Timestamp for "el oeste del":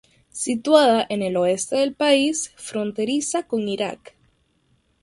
1.21-1.93